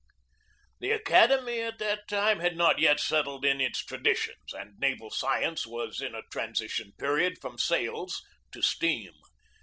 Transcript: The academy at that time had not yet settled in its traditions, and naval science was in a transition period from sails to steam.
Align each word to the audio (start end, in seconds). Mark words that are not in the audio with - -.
The 0.79 0.89
academy 0.89 1.59
at 1.59 1.77
that 1.77 2.07
time 2.07 2.39
had 2.39 2.57
not 2.57 2.79
yet 2.79 2.99
settled 2.99 3.45
in 3.45 3.61
its 3.61 3.85
traditions, 3.85 4.51
and 4.51 4.73
naval 4.79 5.11
science 5.11 5.67
was 5.67 6.01
in 6.01 6.15
a 6.15 6.23
transition 6.31 6.93
period 6.97 7.37
from 7.39 7.59
sails 7.59 8.23
to 8.51 8.63
steam. 8.63 9.13